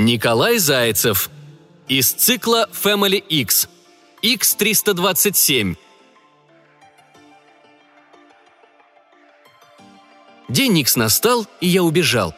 [0.00, 1.28] Николай Зайцев.
[1.86, 3.68] Из цикла Family X.
[4.22, 5.76] X327.
[10.48, 12.34] День Никс настал, и я убежал.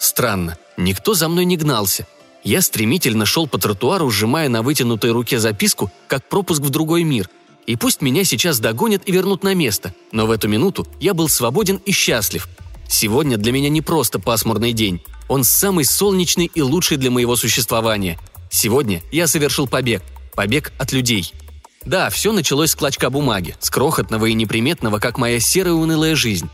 [0.00, 2.04] Странно, никто за мной не гнался.
[2.42, 7.30] Я стремительно шел по тротуару, сжимая на вытянутой руке записку, как пропуск в другой мир.
[7.68, 11.28] И пусть меня сейчас догонят и вернут на место, но в эту минуту я был
[11.28, 12.48] свободен и счастлив.
[12.88, 15.02] Сегодня для меня не просто пасмурный день.
[15.28, 18.18] Он самый солнечный и лучший для моего существования.
[18.50, 20.02] Сегодня я совершил побег.
[20.34, 21.32] Побег от людей.
[21.84, 26.48] Да, все началось с клочка бумаги, с крохотного и неприметного, как моя серая унылая жизнь.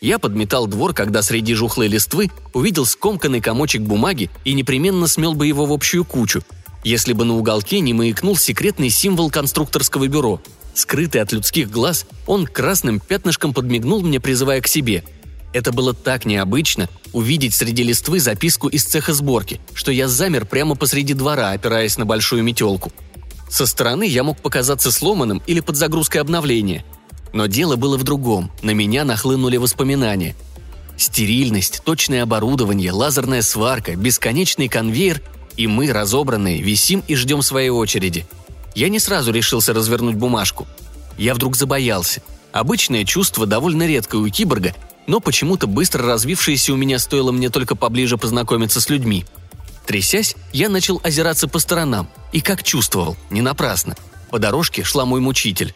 [0.00, 5.46] Я подметал двор, когда среди жухлой листвы увидел скомканный комочек бумаги и непременно смел бы
[5.46, 6.42] его в общую кучу,
[6.82, 10.40] если бы на уголке не маякнул секретный символ конструкторского бюро.
[10.74, 15.04] Скрытый от людских глаз, он красным пятнышком подмигнул мне, призывая к себе.
[15.52, 20.76] Это было так необычно– увидеть среди листвы записку из цеха сборки, что я замер прямо
[20.76, 22.90] посреди двора, опираясь на большую метелку.
[23.50, 26.84] Со стороны я мог показаться сломанным или под загрузкой обновления–
[27.32, 28.50] но дело было в другом.
[28.62, 30.36] На меня нахлынули воспоминания.
[30.96, 35.22] Стерильность, точное оборудование, лазерная сварка, бесконечный конвейер,
[35.56, 38.26] и мы, разобранные, висим и ждем своей очереди.
[38.74, 40.66] Я не сразу решился развернуть бумажку.
[41.18, 42.22] Я вдруг забоялся.
[42.52, 44.74] Обычное чувство довольно редкое у киборга,
[45.12, 49.26] но почему-то быстро развившееся у меня стоило мне только поближе познакомиться с людьми.
[49.86, 53.94] Трясясь, я начал озираться по сторонам, и как чувствовал, не напрасно.
[54.30, 55.74] По дорожке шла мой мучитель.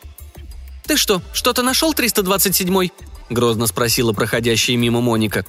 [0.86, 2.92] «Ты что, что-то нашел 327-й?»–
[3.28, 5.44] грозно спросила проходящая мимо Моника.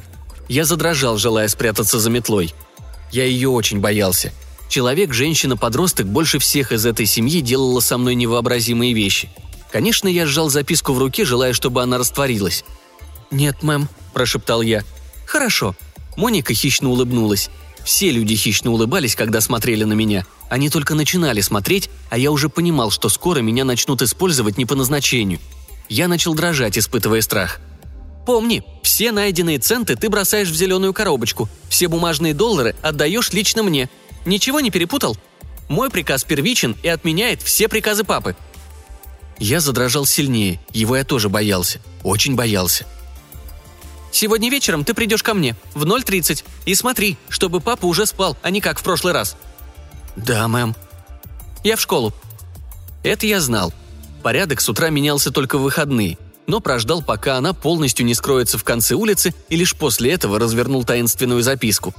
[0.49, 2.53] Я задрожал, желая спрятаться за метлой.
[3.13, 4.33] Я ее очень боялся.
[4.67, 9.29] Человек, женщина, подросток больше всех из этой семьи делала со мной невообразимые вещи.
[9.71, 12.65] Конечно, я сжал записку в руке, желая, чтобы она растворилась.
[13.31, 14.83] «Нет, мэм»,– прошептал я.
[15.25, 15.75] «Хорошо».
[16.15, 17.49] Моника хищно улыбнулась.
[17.83, 22.49] Все люди хищно улыбались, когда смотрели на меня– они только начинали смотреть, а я уже
[22.49, 25.39] понимал, что скоро меня начнут использовать не по назначению.
[25.89, 27.59] Я начал дрожать, испытывая страх.
[28.25, 31.49] «Помни, все найденные центы ты бросаешь в зеленую коробочку.
[31.69, 33.89] Все бумажные доллары отдаешь лично мне.
[34.25, 35.15] Ничего не перепутал?
[35.69, 38.35] Мой приказ первичен и отменяет все приказы папы».
[39.39, 41.79] Я задрожал сильнее, его я тоже боялся.
[42.03, 42.87] Очень боялся.
[44.11, 48.49] «Сегодня вечером ты придешь ко мне в 0.30 и смотри, чтобы папа уже спал, а
[48.49, 49.37] не как в прошлый раз»,
[50.17, 50.75] «Да, мэм».
[51.63, 52.11] «Я в школу».
[53.03, 53.71] Это я знал.
[54.23, 58.63] Порядок с утра менялся только в выходные, но прождал, пока она полностью не скроется в
[58.63, 61.93] конце улицы, и лишь после этого развернул таинственную записку.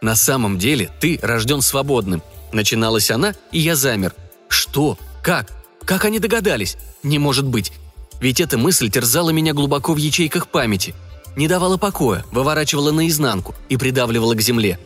[0.00, 2.22] «На самом деле ты рожден свободным»,—
[2.52, 4.14] начиналась она, и я замер.
[4.48, 4.98] «Что?
[5.22, 5.52] Как?
[5.84, 6.78] Как они догадались?
[7.02, 7.72] Не может быть.
[8.20, 10.94] Ведь эта мысль терзала меня глубоко в ячейках памяти.
[11.36, 14.78] Не давала покоя, выворачивала наизнанку и придавливала к земле.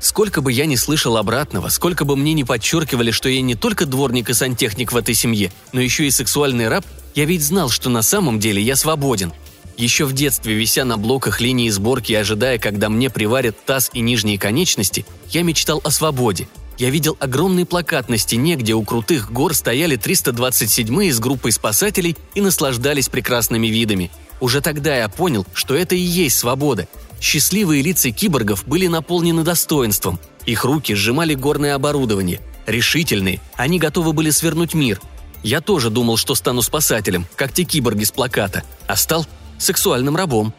[0.00, 3.84] Сколько бы я ни слышал обратного, сколько бы мне ни подчеркивали, что я не только
[3.84, 7.90] дворник и сантехник в этой семье, но еще и сексуальный раб, я ведь знал, что
[7.90, 9.32] на самом деле я свободен.
[9.76, 14.00] Еще в детстве, вися на блоках линии сборки и ожидая, когда мне приварят таз и
[14.00, 16.48] нижние конечности, я мечтал о свободе.
[16.78, 22.16] Я видел огромный плакат на стене, где у крутых гор стояли 327-е с группой спасателей
[22.34, 24.10] и наслаждались прекрасными видами.
[24.40, 26.88] Уже тогда я понял, что это и есть свобода,
[27.20, 30.18] Счастливые лица киборгов были наполнены достоинством.
[30.46, 32.40] Их руки сжимали горное оборудование.
[32.66, 35.00] Решительные, они готовы были свернуть мир.
[35.42, 39.26] Я тоже думал, что стану спасателем, как те киборги с плаката, а стал
[39.58, 40.54] сексуальным рабом.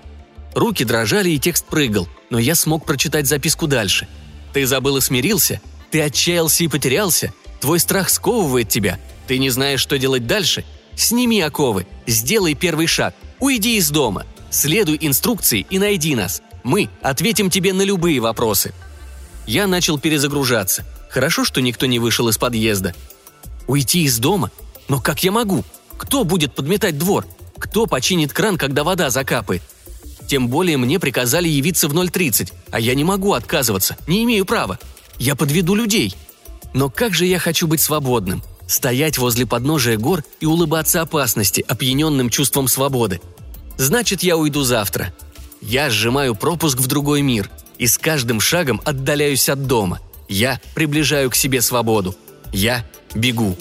[0.53, 4.07] Руки дрожали и текст прыгал, но я смог прочитать записку дальше.
[4.53, 5.61] «Ты забыл и смирился?
[5.91, 7.33] Ты отчаялся и потерялся?
[7.59, 8.99] Твой страх сковывает тебя?
[9.27, 10.65] Ты не знаешь, что делать дальше?
[10.95, 16.41] Сними оковы, сделай первый шаг, уйди из дома, следуй инструкции и найди нас.
[16.63, 18.73] Мы ответим тебе на любые вопросы».
[19.45, 20.85] Я начал перезагружаться.
[21.09, 22.95] Хорошо, что никто не вышел из подъезда.
[23.67, 24.51] Уйти из дома?
[24.87, 25.65] Но как я могу?
[25.97, 27.25] Кто будет подметать двор?
[27.57, 29.61] Кто починит кран, когда вода закапает?
[30.27, 34.79] Тем более мне приказали явиться в 0.30, а я не могу отказываться, не имею права.
[35.19, 36.15] Я подведу людей.
[36.73, 38.41] Но как же я хочу быть свободным?
[38.71, 43.19] Стоять возле подножия гор и улыбаться опасности, опьяненным чувством свободы.
[43.75, 45.13] Значит, я уйду завтра.
[45.59, 49.99] Я сжимаю пропуск в другой мир и с каждым шагом отдаляюсь от дома.
[50.29, 52.15] Я приближаю к себе свободу.
[52.53, 53.57] Я бегу.